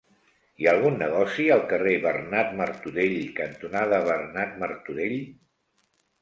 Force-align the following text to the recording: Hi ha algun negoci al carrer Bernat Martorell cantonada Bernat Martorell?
Hi 0.61 0.67
ha 0.67 0.71
algun 0.77 0.95
negoci 1.01 1.43
al 1.55 1.61
carrer 1.73 1.93
Bernat 2.05 2.55
Martorell 2.61 3.19
cantonada 3.41 4.01
Bernat 4.09 4.57
Martorell? 4.65 5.17